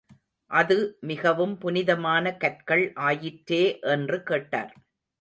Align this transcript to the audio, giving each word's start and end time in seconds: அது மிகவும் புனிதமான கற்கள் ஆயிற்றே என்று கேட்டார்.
அது 0.51 0.77
மிகவும் 1.01 1.53
புனிதமான 1.57 2.33
கற்கள் 2.37 2.85
ஆயிற்றே 3.01 3.63
என்று 3.89 4.19
கேட்டார். 4.23 4.73